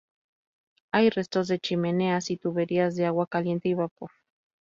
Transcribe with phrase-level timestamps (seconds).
[0.91, 4.09] Hay restos de chimeneas y tuberías de agua caliente y vapor.